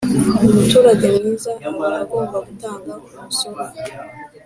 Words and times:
Umuturage 0.47 1.05
mwiza 1.15 1.51
aba 1.69 1.87
agomba 2.01 2.37
gutanga 2.47 2.91
umusoro 3.15 3.63